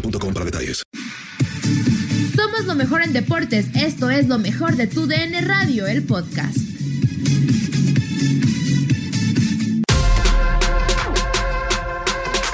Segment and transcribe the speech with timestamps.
[0.00, 0.82] boostmobile.com para detalles.
[2.34, 3.74] Somos lo mejor en deportes.
[3.76, 6.58] Esto es lo mejor de tu DN Radio, el podcast.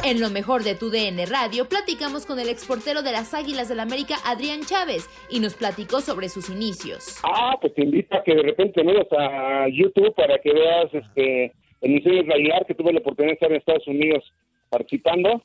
[0.05, 3.81] En lo mejor de tu DN Radio platicamos con el exportero de las Águilas del
[3.81, 7.19] América, Adrián Chávez, y nos platicó sobre sus inicios.
[7.23, 11.53] Ah, pues te invito a que de repente vayas a YouTube para que veas este
[11.81, 14.25] emisiones bailar, que tuve la oportunidad de estar en Estados Unidos
[14.69, 15.43] participando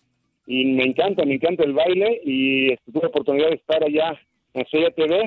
[0.48, 4.20] y me encanta, me encanta el baile y este, tuve la oportunidad de estar allá
[4.54, 5.22] en Estrella TV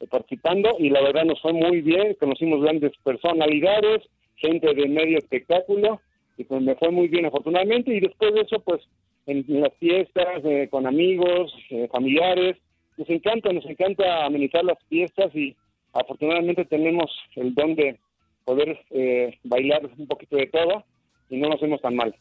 [0.00, 4.02] eh, participando y la verdad nos fue muy bien, conocimos grandes personalidades,
[4.34, 6.00] gente de medio espectáculo
[6.36, 8.82] y pues me fue muy bien afortunadamente y después de eso pues
[9.26, 12.56] en, en las fiestas eh, con amigos, eh, familiares,
[12.96, 15.54] nos encanta, nos encanta amenizar las fiestas y
[15.92, 17.98] afortunadamente tenemos el don de
[18.44, 20.84] poder eh, bailar un poquito de todo
[21.30, 22.14] y no nos hacemos tan mal.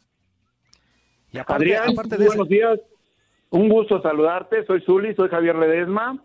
[1.35, 2.79] Y aparte, Adrián, aparte de buenos días.
[3.49, 4.65] Un gusto saludarte.
[4.65, 6.17] Soy Zuli, soy Javier Ledesma.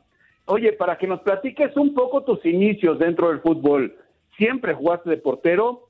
[0.45, 3.97] Oye, para que nos platiques un poco tus inicios dentro del fútbol.
[4.37, 5.89] Siempre jugaste de portero.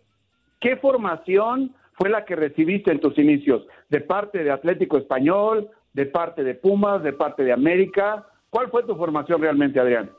[0.59, 3.67] ¿Qué formación fue la que recibiste en tus inicios?
[3.91, 5.69] ¿De parte de Atlético Español?
[5.93, 7.03] ¿De parte de Pumas?
[7.03, 8.27] ¿De parte de América?
[8.49, 10.11] ¿Cuál fue tu formación realmente, Adrián?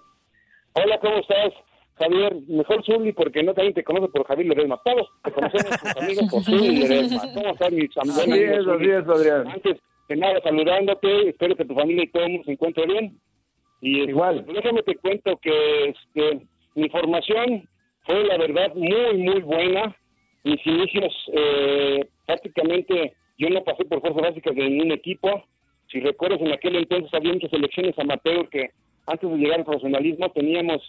[0.74, 1.54] Hola, ¿cómo estás?
[1.96, 4.82] Javier, mejor Zuli porque no también te conoce por Javier Ledesma.
[4.84, 7.22] Todos te conocemos tus amigos por Zuli Ledesma.
[7.34, 8.20] ¿Cómo estás, mis amigos?
[8.20, 9.48] Así es, así es, Adrián.
[9.48, 13.18] Antes que nada, saludándote, espero que tu familia y todo el mundo se encuentre bien.
[13.82, 14.44] Y este, Igual.
[14.46, 16.42] pues, déjame te cuento que este,
[16.76, 17.68] mi formación
[18.06, 19.96] fue, la verdad, muy, muy buena.
[20.44, 25.44] Mis inicios, eh, prácticamente, yo no pasé por fuerzas básicas de ningún equipo.
[25.92, 28.72] Si recuerdas, en aquel entonces había muchas selecciones amateur que
[29.08, 30.82] antes de llegar al profesionalismo teníamos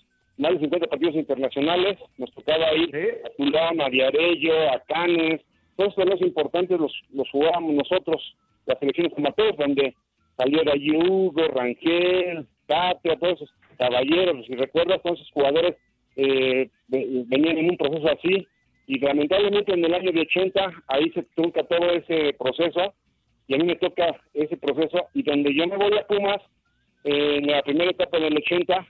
[0.42, 2.90] más de 50 partidos internacionales, nos tocaba ir
[3.24, 5.40] a Tulán, a Viarello, a Canes,
[5.76, 8.36] todos los importantes los, los jugábamos nosotros,
[8.66, 9.94] las selecciones amateurs, donde
[10.36, 15.76] salió de allí Hugo, Rangel, Tapia, todos esos caballeros, si recuerdas, todos esos jugadores
[16.16, 18.46] eh, ve- venían en un proceso así,
[18.86, 22.92] y lamentablemente en el año de 80 ahí se trunca todo ese proceso,
[23.48, 26.40] y a mí me toca ese proceso, y donde yo me voy a Pumas,
[27.04, 28.86] eh, en la primera etapa del 80,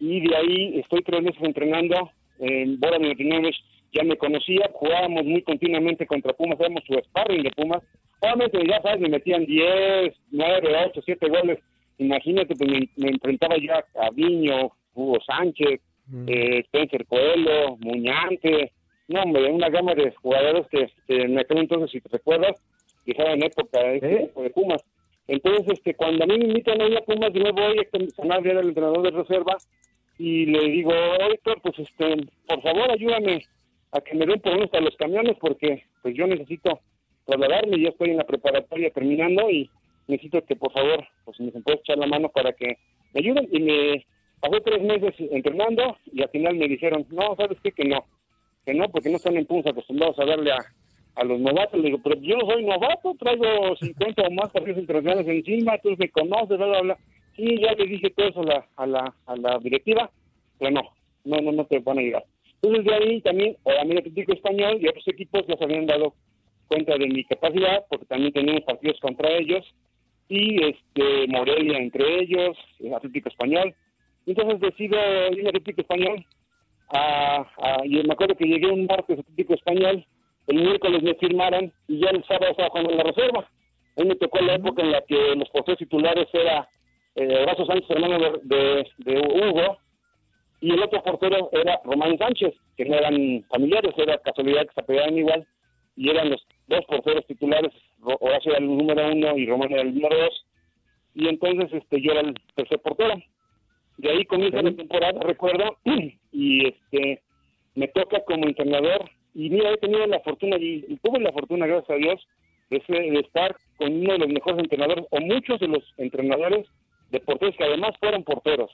[0.00, 3.56] y de ahí estoy tres meses entrenando en Bora Milutinowicz,
[3.92, 7.82] ya me conocía, jugábamos muy continuamente contra Pumas, éramos su sparring de Pumas,
[8.20, 11.58] obviamente ya sabes, me metían 10, 9, 8, 7 goles,
[11.98, 15.80] imagínate, pues me, me enfrentaba ya a Viño, Hugo Sánchez,
[16.26, 18.72] eh, Spencer Coelho, Muñante,
[19.08, 22.60] no hombre, una gama de jugadores que este, en aquel entonces, si te recuerdas,
[23.04, 24.82] que estaban en época de, este tipo de Pumas.
[25.26, 28.10] Entonces, este, cuando a mí me invitan a ir a Pumas, yo me voy a
[28.14, 29.56] Sanabria, era el entrenador de reserva,
[30.18, 32.16] y le digo, Héctor, pues este,
[32.46, 33.42] por favor ayúdame
[33.92, 36.80] a que me den por uno hasta los camiones, porque pues yo necesito
[37.24, 39.70] trasladarme, ya estoy en la preparatoria terminando, y
[40.06, 42.76] necesito que por favor, pues me puedes echar la mano para que
[43.12, 43.48] me ayuden.
[43.50, 44.06] Y me
[44.40, 47.72] pasé tres meses entrenando y al final me dijeron, no, ¿sabes qué?
[47.72, 48.04] Que no,
[48.64, 50.58] que no, porque no están en Pumas acostumbrados a darle a,
[51.14, 51.80] a los novatos.
[51.80, 55.94] Le digo, pero yo no soy novato, traigo 50 o más partidos internacionales encima, tú
[55.98, 56.98] me conoces, bla, bla, bla.
[57.36, 60.10] Sí, ya le dije todo eso a la, a la, a la directiva,
[60.58, 60.82] pero no,
[61.24, 62.24] no, no, no te van a ayudar.
[62.62, 66.14] Entonces de ahí también, a mí Atlético Español y otros equipos se habían dado
[66.68, 69.64] cuenta de mi capacidad, porque también teníamos partidos contra ellos,
[70.28, 72.56] y este Morelia entre ellos,
[72.96, 73.74] Atlético Español.
[74.26, 74.96] Entonces decido
[75.32, 76.24] ir a Atlético Español,
[76.88, 77.46] a,
[77.84, 80.06] y me acuerdo que llegué un martes a Atlético Español,
[80.46, 83.48] el miércoles me firmaron y ya el sábado estaba jugando en la reserva.
[83.96, 86.68] A me tocó la época en la que los porteros titulares era
[87.14, 89.78] eh, Horacio Sánchez, hermano de, de, Hugo,
[90.60, 94.80] y el otro portero era Román Sánchez, que no eran familiares, era casualidad que se
[94.80, 95.46] apegaban igual,
[95.96, 99.94] y eran los dos porteros titulares, Horacio era el número uno y Román era el
[99.94, 100.44] número dos,
[101.14, 103.14] y entonces este yo era el tercer portero.
[103.98, 105.76] De ahí comienza la temporada, recuerdo,
[106.32, 107.22] y este
[107.76, 111.90] me toca como entrenador, y mira, he tenido la fortuna, y, tuve la fortuna, gracias
[111.90, 112.26] a Dios,
[112.70, 116.66] de, de estar con uno de los mejores entrenadores, o muchos de los entrenadores
[117.10, 118.70] de porteros que además fueron porteros.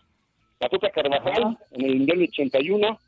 [0.60, 2.98] La Tuta Carvajal, en el Mundial 81,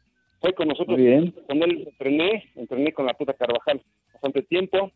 [0.41, 0.99] fue con nosotros,
[1.47, 3.81] con él entrené, entrené con la Tuta Carvajal
[4.13, 4.91] bastante tiempo.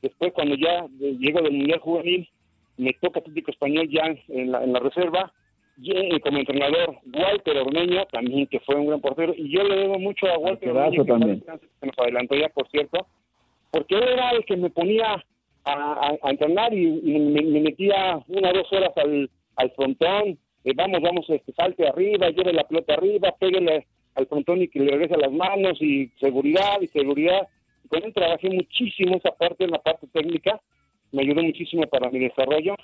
[0.00, 2.28] Después, cuando ya llego del Mundial Juvenil,
[2.76, 5.32] me toca Atlético Español ya en la, en la reserva,
[5.78, 9.98] y como entrenador Walter Ormeño, también que fue un gran portero, y yo le debo
[9.98, 11.40] mucho a Walter Ormeño, también.
[11.40, 13.06] que nos adelantó ya, por cierto,
[13.70, 15.22] porque él era el que me ponía
[15.64, 21.28] a, entrenar y, me, metía una o dos horas al, al frontón, eh, vamos, vamos,
[21.28, 25.32] este, salte arriba, lleve la pelota arriba, pégale al frontón y que le regrese las
[25.32, 27.48] manos y seguridad y seguridad.
[27.88, 30.60] con él trabajé muchísimo esa parte, en la parte técnica,
[31.12, 32.74] me ayudó muchísimo para mi desarrollo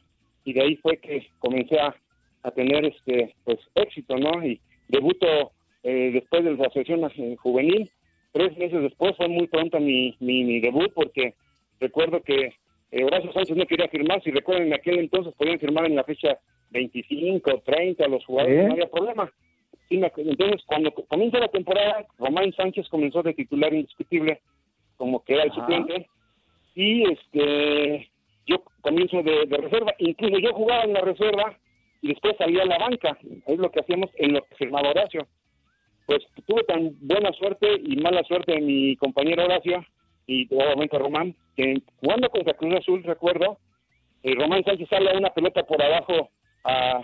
[0.44, 1.94] y de ahí fue que comencé a,
[2.50, 4.44] tener este pues éxito, ¿no?
[4.44, 5.52] Y debuto
[5.82, 7.90] eh, después de la asociación juvenil,
[8.32, 11.34] tres meses después fue muy pronto mi, mi, debut porque
[11.80, 12.54] recuerdo que
[12.90, 16.04] eh, Horacio Sánchez no quería firmar, si recuerdan en aquel entonces podían firmar en la
[16.04, 16.38] fecha
[16.70, 19.30] 25, 30 los jugadores, no había problema.
[19.90, 24.40] entonces, cuando comienza la temporada, Román Sánchez comenzó de titular indiscutible,
[24.96, 26.08] como que era el suplente,
[26.74, 28.08] y este
[28.46, 31.56] yo comienzo de, reserva, incluso yo jugaba en la reserva
[32.02, 33.16] y después salía a la banca,
[33.46, 35.26] es lo que hacíamos en lo que firmaba Horacio.
[36.06, 39.84] Pues tuve tan buena suerte y mala suerte de mi compañero Horacio
[40.26, 43.56] y obviamente Román, que jugando contra Cruz Azul, recuerdo,
[44.24, 46.30] eh, Román Sánchez sale una pelota por abajo
[46.64, 47.02] a,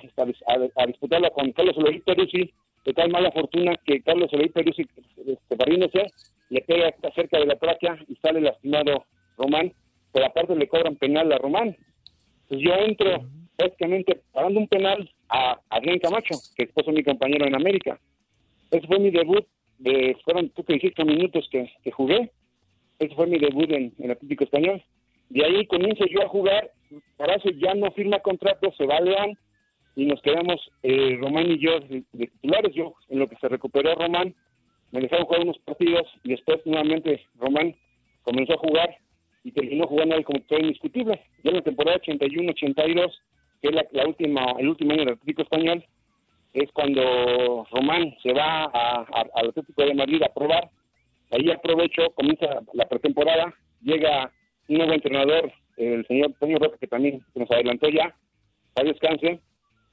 [0.86, 2.52] disputarla con Carlos Eloy Peruzzi,
[2.84, 4.82] de tal mala fortuna que Carlos Eloy Peruzzi,
[5.26, 6.06] este,
[6.50, 9.04] le pega cerca de la tráquea y sale lastimado
[9.36, 9.72] Román,
[10.12, 11.76] pero aparte le cobran penal a Román.
[12.48, 13.26] Pues yo entro
[13.58, 17.98] prácticamente pagando un penal a Adrián Camacho, que después fue mi compañero en América.
[18.70, 19.44] Ese fue mi debut,
[19.78, 22.30] de, fueron tú que minutos que, jugué.
[23.00, 24.82] Ese fue mi debut en, el Atlético Español.
[25.28, 26.70] De ahí comienzo yo a jugar.
[26.90, 29.36] eso ya no firma contrato, se va a León
[29.96, 32.72] y nos quedamos eh, Román y yo de, titulares.
[32.74, 34.34] Yo, en lo que se recuperó Román,
[34.92, 37.74] me dejaron jugar unos partidos y después nuevamente Román
[38.22, 38.96] comenzó a jugar
[39.42, 41.20] y terminó jugando ahí como indiscutible.
[41.42, 43.12] Ya en la temporada 81-82,
[43.60, 45.84] que es la, última, el último año del Atlético Español,
[46.52, 50.70] es cuando Román se va al Atlético de Madrid a probar.
[51.30, 54.32] Ahí aprovecho, comienza la pretemporada, llega
[54.68, 58.14] un nuevo entrenador, el señor Antonio Roca, que también nos adelantó ya,
[58.76, 59.40] a descanse,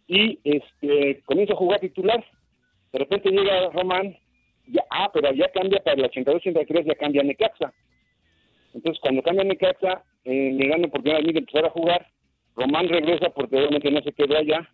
[0.07, 2.23] y este comienza a jugar titular.
[2.93, 4.15] De repente llega Román,
[4.67, 7.73] ya, ah, pero ya cambia para el 82-83, ya cambia Necaxa.
[8.73, 12.07] Entonces, cuando cambia Necaxa, eh, le dan la oportunidad de empezar a jugar.
[12.55, 14.69] Román regresa porque obviamente no se quedó allá.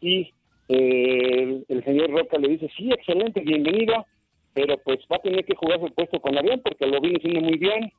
[0.00, 0.32] Y
[0.68, 4.06] eh, el, señor Roca le dice, sí, excelente, bienvenido,
[4.52, 7.40] pero pues va a tener que jugar su puesto con avión porque lo viene haciendo
[7.40, 7.92] muy bien.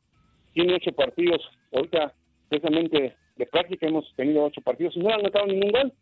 [0.54, 1.42] Tiene ocho partidos,
[1.74, 2.14] ahorita
[2.50, 5.94] precisamente de práctica hemos tenido ocho partidos y no han anotado ningún gol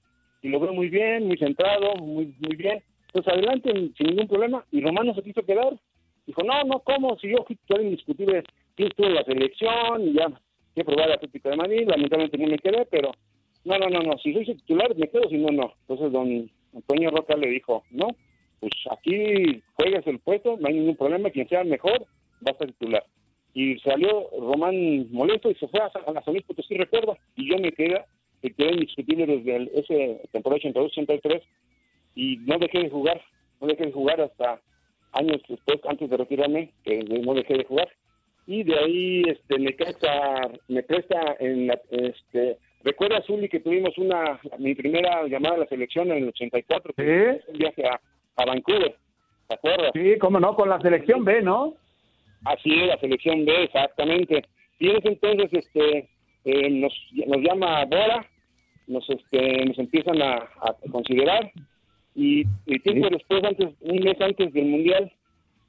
[0.44, 2.84] y lo muy bien, muy centrado, muy muy bien.
[3.08, 5.74] Entonces adelante sin ningún problema y Román no se quiso quedar.
[6.25, 7.18] Dijo, no, no, ¿cómo?
[7.20, 8.44] Si yo fui indiscutible,
[8.77, 10.27] sí estuve en la selección y ya
[10.75, 13.12] que probar la Atlético de Madrid, lamentablemente no me quedé, pero
[13.65, 15.74] no, no, no, no, si soy titular me quedo, si no, no.
[15.82, 18.08] Entonces don Antonio Roca le dijo, no,
[18.60, 22.06] pues aquí juegas el puesto, no hay ningún problema, quien sea mejor
[22.46, 23.06] va a ser titular.
[23.53, 27.50] Y salió Román molesto y se fue a, a la San Luis sí recuerdo, y
[27.50, 28.01] yo me quedé
[28.44, 31.42] que quedé indiscutible desde el, ese temporada 82-83
[32.15, 33.22] y no dejé de jugar,
[33.62, 34.60] no dejé de jugar hasta
[35.13, 37.88] años después, antes de retirarme, que no dejé de jugar.
[38.45, 43.97] Y de ahí este, me, presta, me presta en la, este, recuerda, Zuli, que tuvimos
[43.97, 47.03] una, mi primera llamada a la selección en el 84, ¿Sí?
[47.47, 48.00] un viaje a,
[48.35, 48.95] a Vancouver,
[49.47, 49.91] ¿te acuerdas?
[49.93, 51.75] Sí, cómo no, con la selección B, ¿no?
[52.43, 54.43] Así es, la selección B, exactamente.
[54.79, 56.09] Y en ese entonces este,
[56.43, 56.93] eh, nos,
[57.25, 58.25] nos llama Bora,
[58.88, 61.50] nos, este, nos empiezan a, a considerar
[62.15, 65.12] y, y tiempo después, antes, un mes antes del Mundial,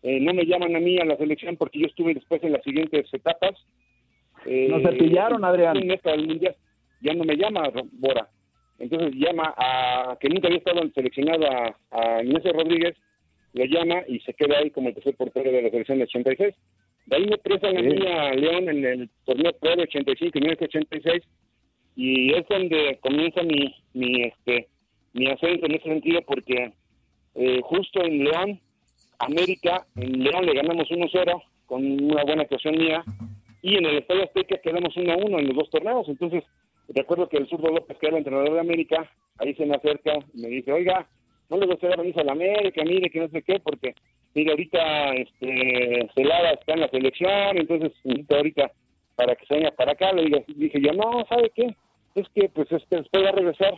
[0.04, 2.62] eh, no me llaman a mí a la selección porque yo estuve después en las
[2.62, 3.54] siguientes etapas.
[4.44, 5.80] Eh, Nos cepillaron, Adrián.
[7.00, 8.28] Ya no me llama Bora.
[8.78, 12.94] Entonces llama a, que nunca había estado seleccionado a, a Inés Rodríguez,
[13.54, 16.54] lo llama y se queda ahí como el tercer portero de la selección de 86.
[17.06, 20.40] De ahí me prestan a mí a León en el torneo Pro de 85 y
[20.40, 21.22] 1986
[21.96, 24.68] y es donde comienza mi, mi, este,
[25.14, 26.72] mi ascenso en ese sentido porque
[27.36, 28.60] eh, justo en León,
[29.18, 33.04] América, en León le ganamos 1-0 con una buena actuación mía
[33.62, 36.08] y en el Estadio Azteca quedamos 1-1 en los dos torneos.
[36.08, 36.44] Entonces,
[36.88, 40.12] recuerdo que el zurdo López, que era el entrenador de América, ahí se me acerca
[40.34, 41.08] y me dice, oiga,
[41.48, 43.94] no le gustaría venir a la América, mire que no sé qué, porque
[44.34, 48.70] mire, ahorita este, Celada está en la selección, entonces necesito ahorita
[49.16, 50.12] para que se venga para acá.
[50.12, 51.74] Le dije, dije yo, no, ¿sabe qué?
[52.14, 53.74] Es que pues este, después va a regresar.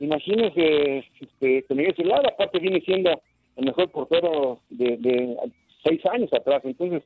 [0.00, 3.22] Imagínese este, que Miguel Celada, aparte viene siendo
[3.56, 5.36] el mejor portero de, de
[5.84, 7.02] seis años atrás, entonces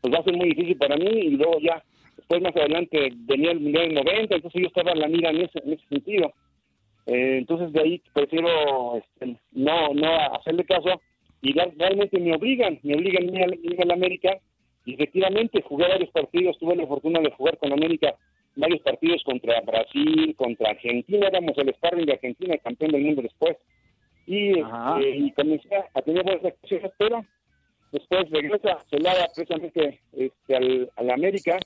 [0.00, 1.82] pues va a ser muy difícil para mí y luego ya
[2.16, 5.42] después más adelante venía el Mundial del 90, entonces yo estaba en la mira en
[5.42, 6.32] ese, en ese sentido.
[7.06, 11.00] Eh, entonces de ahí prefiero este, no no hacerle caso
[11.42, 14.38] y realmente me obligan, me obligan a, ir a la América
[14.86, 18.14] y efectivamente jugué varios partidos, tuve la fortuna de jugar con América
[18.56, 23.56] varios partidos contra Brasil, contra Argentina, éramos el sparring de Argentina, campeón del mundo después
[24.26, 27.24] y, este, y comencé a tener buenas actuaciones, pero
[27.92, 31.58] después regresa Celada precisamente este, al, a la América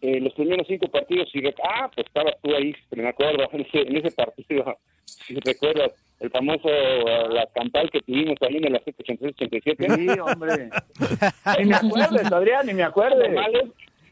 [0.00, 3.80] eh, los primeros cinco partidos y ah pues estabas tú ahí me acuerdo en ese,
[3.82, 8.74] en ese partido si recuerdas el famoso eh, la campal que tuvimos ahí en el
[8.74, 10.70] 86-87 Sí, hombre.
[11.58, 13.30] Ni me acuerdes, Adrián, ni me acuerdes.
[13.30, 13.70] ¿eh?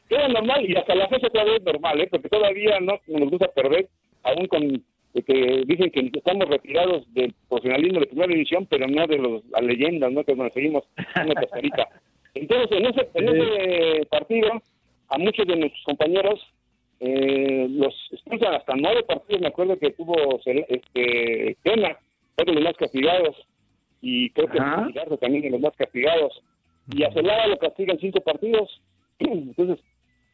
[0.09, 2.09] Era normal y hasta la fecha todavía es normal, ¿eh?
[2.11, 3.89] porque todavía no nos gusta perder,
[4.23, 4.83] aún con
[5.15, 9.63] que dicen que estamos retirados del profesionalismo de primera división, pero no de los, las
[9.63, 10.25] leyendas, ¿no?
[10.25, 10.85] que nos seguimos
[11.17, 11.89] una cascarita.
[12.35, 14.49] Entonces, en ese, en ese partido,
[15.09, 16.41] a muchos de nuestros compañeros
[17.01, 21.97] eh, los expulsan hasta nueve partidos, me acuerdo que tuvo este, Pena,
[22.37, 23.37] fue de los más castigados,
[24.01, 24.59] y creo que.
[24.59, 26.41] Garza también de los más castigados.
[26.91, 28.81] Y a Celada lo castigan cinco partidos.
[29.19, 29.79] Entonces,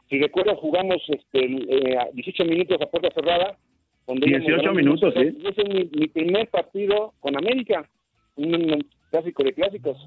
[0.09, 3.57] si recuerdas, jugamos este, eh, a 18 minutos a puerta cerrada.
[4.07, 5.31] Donde 18 íbamos ganando minutos, 1-0.
[5.31, 5.47] sí.
[5.47, 7.89] Ese es mi, mi primer partido con América,
[8.35, 9.97] un, un clásico de clásicos.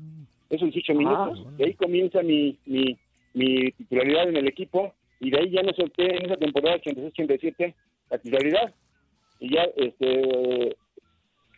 [0.51, 1.57] Esos 18 minutos.
[1.57, 2.97] De ahí comienza mi, mi,
[3.35, 4.95] mi titularidad en el equipo.
[5.21, 7.75] Y de ahí ya me solté en esa temporada 86-87
[8.11, 8.75] la titularidad.
[9.41, 10.77] Y ya este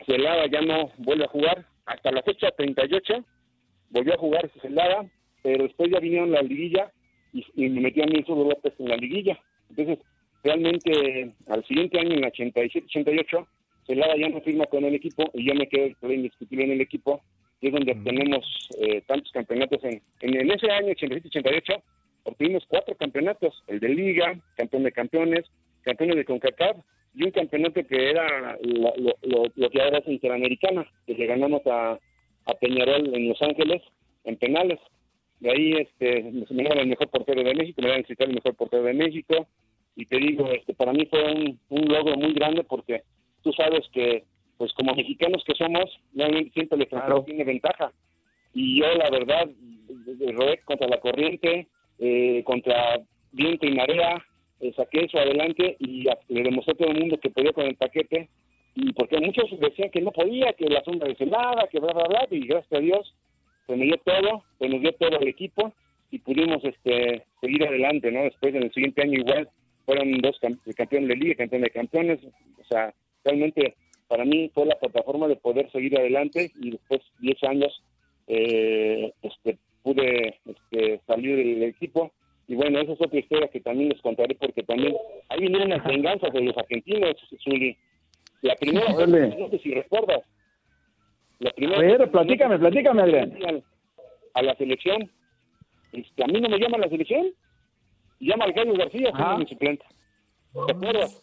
[0.06, 1.66] Celada ya no vuelve a jugar.
[1.86, 3.24] Hasta la fecha 38
[3.90, 5.04] volvió a jugar Celada,
[5.42, 6.90] pero después ya vinieron la liguilla
[7.32, 9.38] y, y me mí Zurdo López en la liguilla.
[9.68, 9.98] Entonces,
[10.42, 13.46] realmente al siguiente año, en la 87-88,
[13.86, 17.22] Celada ya no firma con el equipo y yo me quedo indiscutible en el equipo,
[17.60, 19.82] y es donde obtenemos eh, tantos campeonatos.
[19.84, 21.82] En, en, en ese año, 87-88,
[22.24, 25.44] obtuvimos cuatro campeonatos, el de Liga, campeón de campeones,
[25.82, 26.76] campeones de CONCACAF
[27.14, 31.26] y un campeonato que era lo, lo, lo, lo que ahora es Interamericana, que le
[31.26, 31.98] ganamos a,
[32.46, 33.82] a Peñarol en Los Ángeles
[34.24, 34.78] en penales.
[35.40, 38.82] De ahí este, me dieron el mejor portero de México, me dieron el mejor portero
[38.84, 39.46] de México.
[39.96, 43.02] Y te digo, este, para mí fue un, un logro muy grande porque
[43.42, 44.24] tú sabes que,
[44.56, 47.92] pues como mexicanos que somos, realmente siempre el extranjero tiene ventaja.
[48.52, 49.48] Y yo, la verdad,
[50.32, 51.68] rodé contra la corriente,
[51.98, 53.00] eh, contra
[53.32, 54.24] viento y marea,
[54.60, 57.76] eh, saqué eso adelante y le demostré a todo el mundo que podía con el
[57.76, 58.28] paquete.
[58.74, 62.04] Y porque muchos decían que no podía, que la sombra de celada, que bla, bla,
[62.04, 63.14] bla, y gracias a Dios
[63.66, 65.72] se me dio todo, se nos dio todo el equipo
[66.10, 68.22] y pudimos este seguir adelante, ¿no?
[68.22, 69.48] Después en el siguiente año igual
[69.90, 72.94] fueron dos cam- campeones de liga, campeón de campeones, o sea,
[73.24, 73.74] realmente
[74.06, 77.82] para mí fue la plataforma de poder seguir adelante y después 10 años
[78.28, 82.12] eh, este pude este, salir del equipo
[82.46, 84.94] y bueno, esa es otra historia que también les contaré porque también
[85.28, 87.76] ahí vinieron las venganzas de los argentinos, Zuli.
[88.42, 90.20] La primera, no sé si recuerdas,
[91.40, 93.62] la primera A ver, platícame, platícame, Adrián.
[94.34, 95.10] a la selección.
[95.92, 97.26] Este, a mí no me llama la selección.
[98.20, 99.84] Llama al Gallo García, siendo mi suplente.
[100.66, 101.22] ¿Te acuerdas?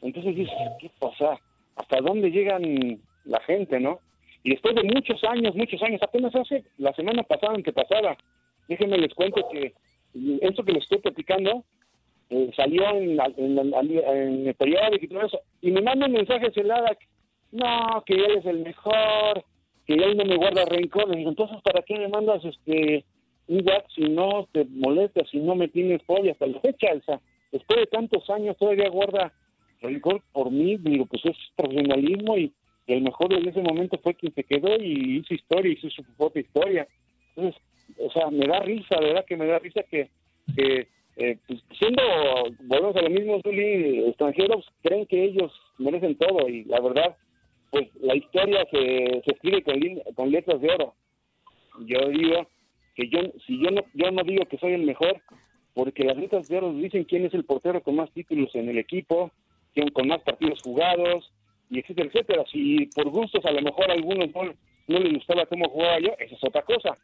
[0.00, 1.38] Entonces dices, ¿qué pasa?
[1.76, 4.00] ¿Hasta dónde llegan la gente, no?
[4.42, 8.16] Y después de muchos años, muchos años, apenas hace la semana pasada, que pasada,
[8.68, 9.74] déjenme les cuento que
[10.42, 11.64] esto que les estoy platicando
[12.30, 16.96] eh, salió en, en, el periódico y todo eso, y me manda un mensaje celada,
[17.52, 19.44] no, que él es el mejor,
[19.86, 23.04] que él no me guarda rencor, digo, entonces, ¿para qué me mandas este
[23.48, 27.20] un WhatsApp si no te molesta, si no me tienes pollo hasta la fecha, sea,
[27.52, 29.32] después de tantos años todavía guarda
[29.80, 32.52] rencor por mí, digo, pues es profesionalismo y,
[32.86, 36.42] el mejor en ese momento fue quien se quedó y hizo historia, hizo su propia
[36.42, 36.86] historia.
[37.34, 37.58] Entonces,
[37.98, 40.10] o sea, me da risa, verdad que me da risa que,
[40.54, 40.86] que
[41.16, 42.02] eh, pues, siendo,
[42.64, 47.16] volvemos a lo mismo, Zuli, extranjeros creen que ellos merecen todo y la verdad,
[47.70, 49.62] pues la historia se, escribe
[50.14, 50.94] con letras de oro.
[51.86, 52.46] Yo digo
[52.94, 55.20] que yo, si yo no, yo no digo que soy el mejor,
[55.74, 58.78] porque las letras de oro dicen quién es el portero con más títulos en el
[58.78, 59.32] equipo,
[59.72, 61.32] quién con más partidos jugados,
[61.70, 62.44] y etcétera, etcétera.
[62.52, 64.42] Si por gustos a lo mejor a algunos no,
[64.88, 66.96] no les gustaba cómo jugaba yo, esa es otra cosa.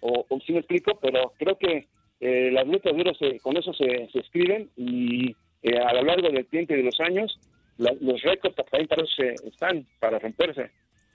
[0.00, 1.88] O, o si me explico, pero creo que
[2.20, 6.28] eh, las letras de oro con eso se, se escriben y eh, a lo largo
[6.28, 7.38] del tiempo y de los años,
[7.78, 10.70] los récords también para eso están, para romperse.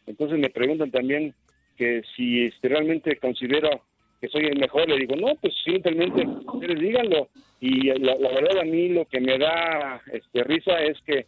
[0.06, 1.34] Entonces me preguntan también
[1.78, 3.82] que si este, realmente considero
[4.22, 7.28] que soy el mejor, le digo, no, pues simplemente ustedes díganlo.
[7.60, 11.26] Y la, verdad a mí lo que me da este, risa es que,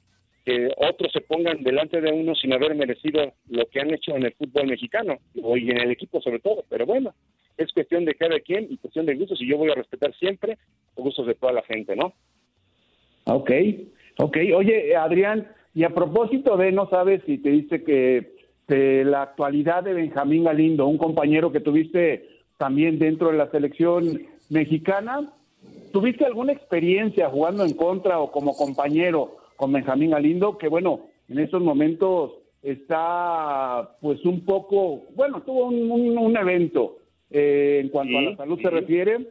[0.76, 4.34] otros se pongan delante de uno sin haber merecido lo que han hecho en el
[4.34, 6.66] fútbol mexicano, y en el equipo sobre todo.
[6.70, 7.14] Pero bueno,
[7.58, 10.58] es cuestión de cada quien y cuestión de gustos, y yo voy a respetar siempre
[10.98, 12.14] los gustos de toda la gente, ¿no?
[13.24, 13.52] Ok,
[14.18, 14.38] ok.
[14.54, 18.34] Oye, Adrián, y a propósito de, no sabes si te dice que
[18.68, 22.33] de la actualidad de Benjamín Galindo, un compañero que tuviste
[22.64, 25.34] también dentro de la selección mexicana.
[25.92, 30.58] ¿Tuviste alguna experiencia jugando en contra o como compañero con Benjamín Galindo?
[30.58, 37.90] Que bueno, en estos momentos está pues un poco, bueno, tuvo un, evento eh, en
[37.90, 39.28] cuanto a la salud se refiere.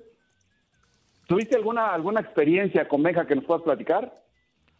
[1.27, 4.13] ¿Tuviste alguna alguna experiencia con Benja que nos puedas platicar?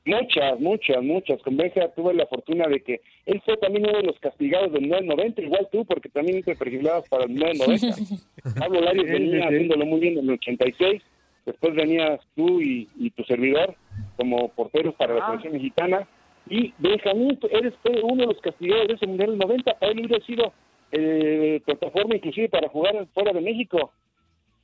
[0.05, 1.43] Muchas, muchas, muchas.
[1.43, 4.89] Con Benja tuve la fortuna de que él fue también uno de los castigados del
[4.89, 8.23] 990, igual tú, porque también te perfilabas para el 990.
[8.59, 11.03] Pablo Larios venía haciéndolo muy bien en el 86,
[11.47, 13.77] después venías tú y, tu servidor
[14.17, 15.27] como porteros para la ah.
[15.29, 16.09] selección mexicana,
[16.49, 20.53] y Benjamín, eres uno de los castigados de ese Mundial 90, para él hubiera sido
[20.91, 23.93] eh, plataforma inclusive para jugar fuera de México.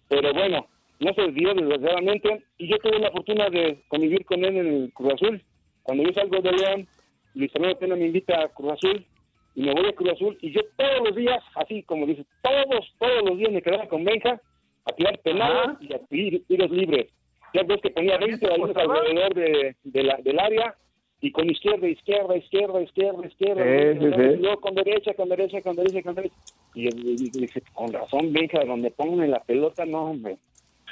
[0.09, 0.67] Pero bueno,
[1.01, 4.93] no se dio desgraciadamente y yo tuve la fortuna de convivir con él en el
[4.93, 5.43] Cruz Azul.
[5.83, 6.89] Cuando yo salgo de León,
[7.35, 9.07] Luis Fernando Pena me invita a Cruz Azul
[9.55, 12.93] y me voy a Cruz Azul y yo todos los días, así como dice, todos,
[12.99, 14.41] todos los días me quedaba con Benja
[14.85, 15.99] a tirar penales y a
[16.47, 17.09] tiros libres.
[17.55, 20.75] Ya ves que tenía 20 balones alrededor de, la, del área
[21.21, 24.35] y con izquierda, izquierda, izquierda, izquierda, izquierda.
[24.35, 26.37] yo con derecha, con derecha, con derecha, con derecha.
[26.75, 30.39] Y, dice, con razón, Benja, donde pongan la pelota, no, hombre.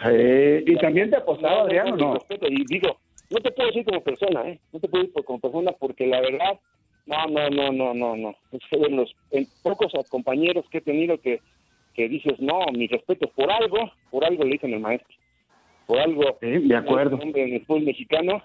[0.05, 2.19] Y también te apostaba, Adrián, no?
[2.49, 2.99] y digo,
[3.31, 4.61] no te puedo decir como persona, ¿eh?
[4.73, 6.61] No te puedo decir como persona porque la verdad,
[7.07, 8.37] no, no, no, no, no, no.
[8.53, 9.15] Es de los
[9.63, 11.41] pocos compañeros que he tenido que,
[11.95, 15.15] que dices, no, mi respeto por algo, por algo le dicen el maestro.
[15.87, 16.37] Por algo.
[16.41, 17.19] de acuerdo.
[17.23, 18.43] En el fútbol mexicano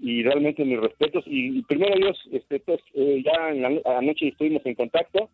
[0.00, 1.24] y realmente mis respetos.
[1.26, 5.28] Y, primero Dios, este, pues, eh, ya en la anoche estuvimos en contacto.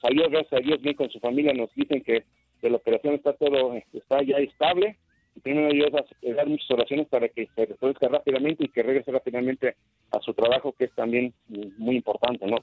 [0.00, 1.52] salió, gracias a Dios, bien con su familia.
[1.52, 2.24] Nos dicen que
[2.62, 4.96] de la operación está todo, está ya estable
[5.42, 9.76] primero Dios dar muchas oraciones para que se resuelva rápidamente y que regrese rápidamente
[10.10, 11.34] a su trabajo, que es también
[11.78, 12.58] muy importante, ¿no?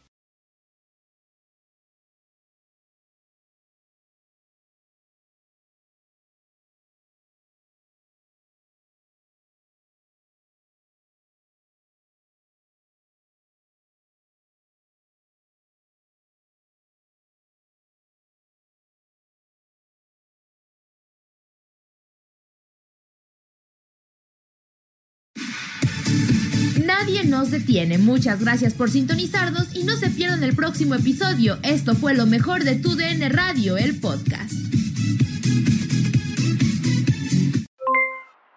[27.03, 27.97] Nadie nos detiene.
[27.97, 31.57] Muchas gracias por sintonizarnos y no se pierdan el próximo episodio.
[31.61, 34.53] Esto fue lo mejor de tu DN Radio, el podcast.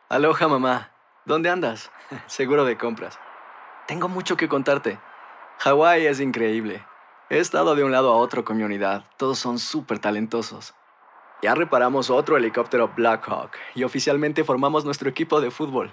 [0.09, 0.93] Aloha mamá,
[1.25, 1.91] ¿dónde andas?
[2.29, 3.19] Seguro de compras.
[3.89, 5.01] Tengo mucho que contarte.
[5.59, 6.85] Hawái es increíble.
[7.29, 9.07] He estado de un lado a otro con mi unidad.
[9.17, 10.73] Todos son súper talentosos.
[11.43, 15.93] Ya reparamos otro helicóptero Blackhawk y oficialmente formamos nuestro equipo de fútbol.